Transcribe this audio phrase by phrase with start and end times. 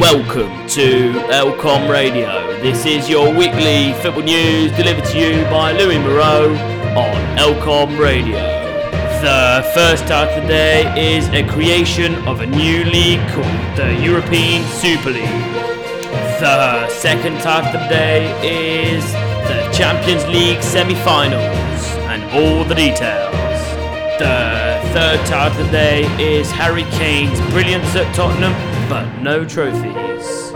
[0.00, 2.58] Welcome to Elcom Radio.
[2.62, 6.54] This is your weekly football news delivered to you by Louis Moreau
[6.96, 8.38] on Elcom Radio.
[9.20, 13.94] The first task of the day is a creation of a new league called the
[14.02, 15.28] European Super League.
[16.40, 23.34] The second task of the day is the Champions League semi-finals and all the details.
[24.18, 28.54] The third task of the day is Harry Kane's brilliance at Tottenham,
[28.90, 30.50] but no trophies.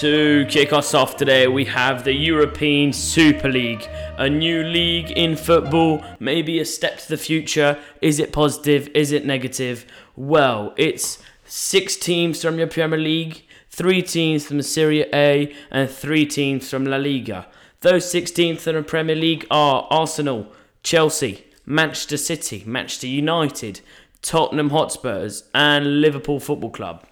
[0.00, 3.86] To kick us off today, we have the European Super League,
[4.16, 7.78] a new league in football, maybe a step to the future.
[8.00, 8.88] Is it positive?
[8.94, 9.84] Is it negative?
[10.16, 16.24] Well, it's six teams from your Premier League, three teams from Serie A, and three
[16.24, 17.46] teams from La Liga.
[17.82, 20.50] Those six teams from the Premier League are Arsenal,
[20.82, 23.82] Chelsea, Manchester City, Manchester United,
[24.22, 27.04] Tottenham Hotspurs, and Liverpool Football Club.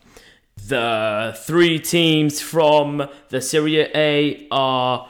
[0.56, 5.08] The three teams from the Serie A are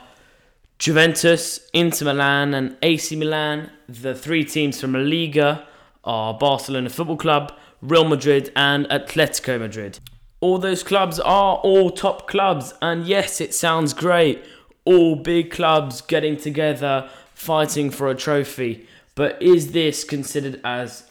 [0.77, 3.71] Juventus, Inter Milan, and AC Milan.
[3.89, 5.67] The three teams from La Liga
[6.03, 9.99] are Barcelona Football Club, Real Madrid, and Atletico Madrid.
[10.39, 14.43] All those clubs are all top clubs, and yes, it sounds great.
[14.85, 18.87] All big clubs getting together, fighting for a trophy.
[19.15, 21.03] But is this considered as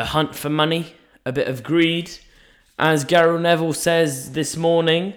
[0.00, 0.94] a hunt for money?
[1.24, 2.10] A bit of greed?
[2.78, 5.14] As Gary Neville says this morning,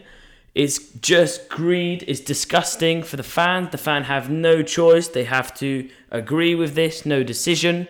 [0.53, 2.03] it's just greed.
[2.07, 3.69] It's disgusting for the fans.
[3.71, 5.07] The fan have no choice.
[5.07, 7.05] They have to agree with this.
[7.05, 7.87] No decision.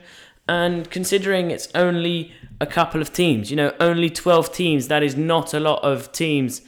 [0.48, 5.18] And considering it's only a couple of teams, you know, only 12 teams, that is
[5.18, 6.62] not a lot of teams.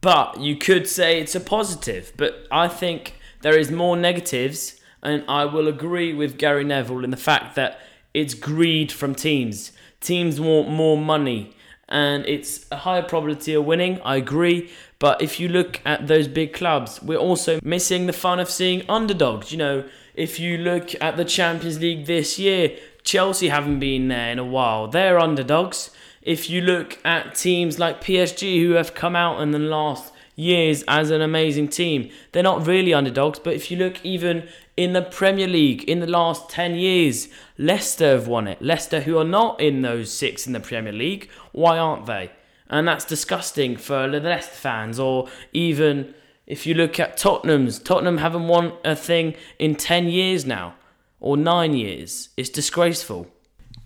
[0.00, 2.12] But you could say it's a positive.
[2.16, 4.80] But I think there is more negatives.
[5.02, 7.80] And I will agree with Gary Neville in the fact that
[8.14, 9.72] it's greed from teams.
[10.00, 11.54] Teams want more money
[11.88, 14.00] and it's a higher probability of winning.
[14.02, 14.70] I agree.
[14.98, 18.88] But if you look at those big clubs, we're also missing the fun of seeing
[18.88, 19.52] underdogs.
[19.52, 24.30] You know, if you look at the Champions League this year, Chelsea haven't been there
[24.30, 24.88] in a while.
[24.88, 25.90] They're underdogs.
[26.20, 30.84] If you look at teams like PSG who have come out in the last years
[30.86, 33.40] as an amazing team, they're not really underdogs.
[33.40, 37.28] But if you look even in the Premier League in the last 10 years,
[37.58, 38.62] Leicester have won it.
[38.62, 42.30] Leicester, who are not in those six in the Premier League, why aren't they?
[42.70, 46.14] And that's disgusting for the Leicester fans, or even
[46.46, 50.76] if you look at Tottenham's, Tottenham haven't won a thing in 10 years now,
[51.18, 52.28] or 9 years.
[52.36, 53.26] It's disgraceful.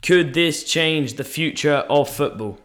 [0.02, 2.58] Could this change the future of football?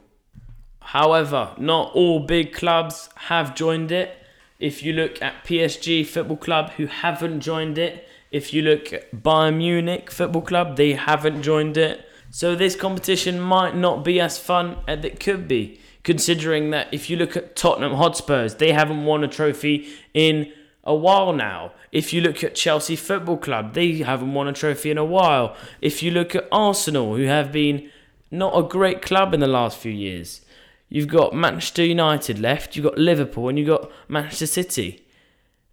[0.92, 4.24] However, not all big clubs have joined it.
[4.58, 9.14] If you look at PSG Football Club, who haven't joined it, if you look at
[9.14, 12.08] Bayern Munich Football Club, they haven't joined it.
[12.30, 17.10] So this competition might not be as fun as it could be, considering that if
[17.10, 20.54] you look at Tottenham Hotspurs, they haven't won a trophy in
[20.86, 21.74] a while now.
[21.92, 25.54] If you look at Chelsea Football Club, they haven't won a trophy in a while.
[25.82, 27.90] If you look at Arsenal, who have been
[28.32, 30.42] not a great club in the last few years.
[30.90, 35.06] You've got Manchester United left, you've got Liverpool, and you've got Manchester City.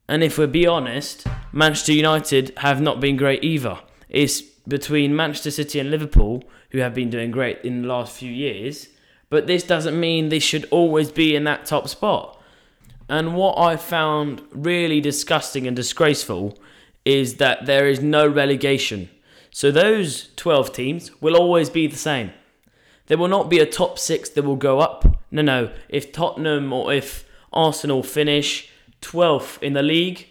[0.09, 3.79] And if we're be honest, Manchester United have not been great either.
[4.09, 8.33] It's between Manchester City and Liverpool who have been doing great in the last few
[8.33, 8.89] years,
[9.31, 12.41] but this doesn't mean they should always be in that top spot.
[13.09, 16.59] And what I found really disgusting and disgraceful
[17.05, 19.11] is that there is no relegation.
[19.51, 22.33] So those 12 teams will always be the same.
[23.07, 25.05] There will not be a top six that will go up.
[25.31, 25.71] No, no.
[25.89, 28.71] If Tottenham or if Arsenal finish
[29.03, 30.29] 12th in the league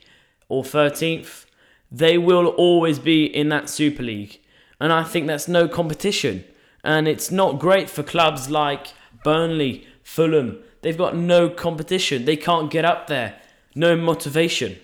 [0.49, 1.45] or 13th,
[1.91, 4.39] they will always be in that Super League.
[4.79, 6.43] And I think that's no competition.
[6.83, 8.87] And it's not great for clubs like
[9.23, 10.59] Burnley, Fulham.
[10.81, 12.25] They've got no competition.
[12.25, 13.39] They can't get up there.
[13.75, 14.77] No motivation.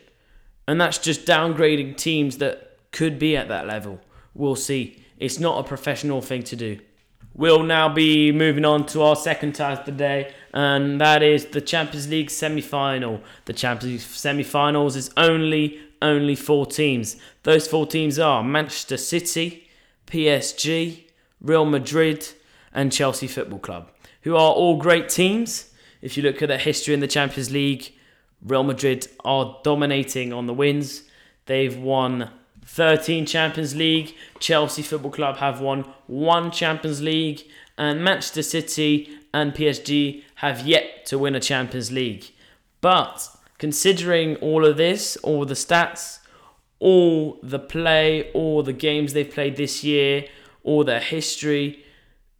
[0.67, 3.99] And that's just downgrading teams that could be at that level.
[4.33, 5.03] We'll see.
[5.17, 6.79] It's not a professional thing to do.
[7.33, 11.45] We'll now be moving on to our second task of the day, and that is
[11.45, 13.21] the Champions League semi-final.
[13.45, 17.17] The Champions League semi-finals is only only four teams.
[17.43, 19.69] Those four teams are Manchester City,
[20.07, 21.05] PSG,
[21.41, 22.27] Real Madrid,
[22.73, 23.91] and Chelsea Football Club,
[24.23, 25.71] who are all great teams.
[26.01, 27.93] If you look at their history in the Champions League,
[28.41, 31.03] Real Madrid are dominating on the wins.
[31.45, 32.29] They've won
[32.71, 34.15] 13 Champions League.
[34.39, 37.41] Chelsea Football Club have won one Champions League,
[37.77, 42.31] and Manchester City and PSG have yet to win a Champions League.
[42.79, 43.27] But
[43.57, 46.19] considering all of this, all the stats,
[46.79, 50.25] all the play, all the games they've played this year,
[50.63, 51.83] all their history,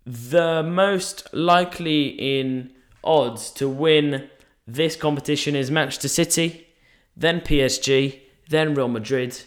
[0.05, 2.71] The most likely in
[3.03, 4.29] odds to win
[4.65, 6.67] this competition is Manchester City,
[7.15, 9.41] then PSG, then Real Madrid,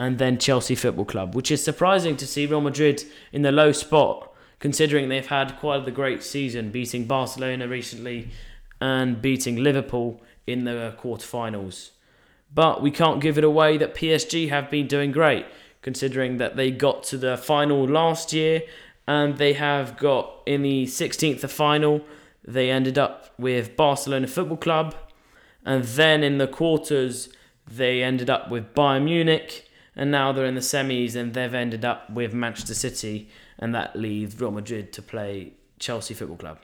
[0.00, 3.70] and then Chelsea Football Club, which is surprising to see Real Madrid in the low
[3.70, 8.30] spot, considering they've had quite a great season, beating Barcelona recently
[8.80, 11.90] and beating Liverpool in the quarterfinals.
[12.52, 15.44] But we can't give it away that PSG have been doing great,
[15.82, 18.62] considering that they got to the final last year
[19.06, 22.00] and they have got in the 16th of final,
[22.42, 24.94] they ended up with Barcelona Football Club,
[25.62, 27.28] and then in the quarters,
[27.70, 29.66] they ended up with Bayern Munich,
[29.96, 33.28] and now they're in the semis and they've ended up with Manchester City,
[33.58, 36.58] and that leaves Real Madrid to play Chelsea Football Club.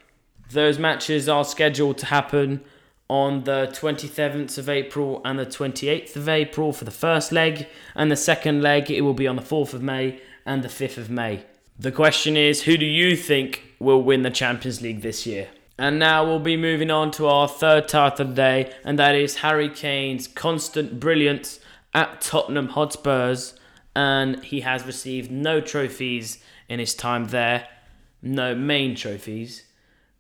[0.50, 2.62] Those matches are scheduled to happen
[3.08, 8.11] on the 27th of April and the 28th of April for the first leg, and
[8.11, 11.11] the second leg it will be on the 4th of May and the 5th of
[11.11, 11.44] May.
[11.78, 15.49] The question is who do you think will win the Champions League this year?
[15.78, 19.14] And now we'll be moving on to our third title of the day, and that
[19.14, 21.61] is Harry Kane's constant brilliance
[21.96, 23.58] at Tottenham Hotspurs.
[23.96, 26.38] And he has received no trophies
[26.69, 27.66] in his time there,
[28.20, 29.64] no main trophies.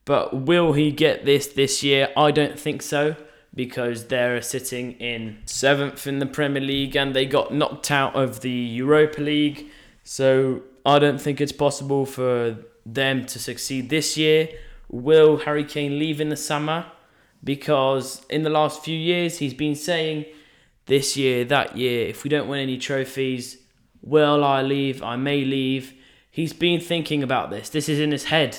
[0.06, 2.08] But will he get this this year?
[2.16, 3.16] I don't think so
[3.54, 8.40] because they're sitting in seventh in the Premier League and they got knocked out of
[8.40, 9.66] the Europa League.
[10.04, 12.56] So I don't think it's possible for
[12.86, 14.48] them to succeed this year.
[14.88, 16.86] Will Harry Kane leave in the summer?
[17.42, 20.26] Because in the last few years, he's been saying
[20.86, 23.58] this year, that year, if we don't win any trophies,
[24.02, 25.02] will I leave?
[25.02, 25.94] I may leave.
[26.30, 27.68] He's been thinking about this.
[27.68, 28.58] This is in his head.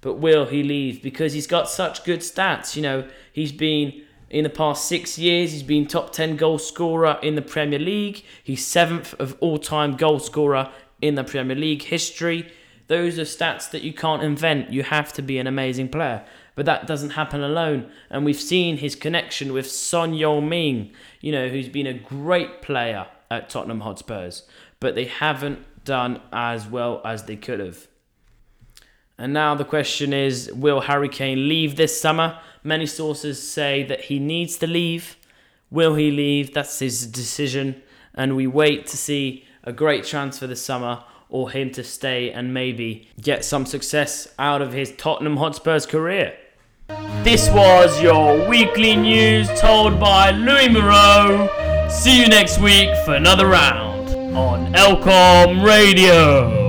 [0.00, 1.02] But will he leave?
[1.02, 2.76] Because he's got such good stats.
[2.76, 7.18] You know, he's been in the past six years, he's been top 10 goal scorer
[7.22, 8.24] in the Premier League.
[8.42, 10.70] He's seventh of all time goal scorer
[11.00, 12.50] in the Premier League history.
[12.88, 14.70] Those are stats that you can't invent.
[14.70, 16.24] You have to be an amazing player.
[16.58, 17.88] But that doesn't happen alone.
[18.10, 20.90] And we've seen his connection with Son Heung-min,
[21.20, 24.42] you know, who's been a great player at Tottenham Hotspurs.
[24.80, 27.86] But they haven't done as well as they could have.
[29.16, 32.40] And now the question is Will Harry Kane leave this summer?
[32.64, 35.16] Many sources say that he needs to leave.
[35.70, 36.54] Will he leave?
[36.54, 37.80] That's his decision.
[38.14, 42.52] And we wait to see a great transfer this summer or him to stay and
[42.52, 46.36] maybe get some success out of his Tottenham Hotspurs career.
[46.88, 51.86] This was your weekly news told by Louis Moreau.
[51.90, 56.67] See you next week for another round on Elcom Radio.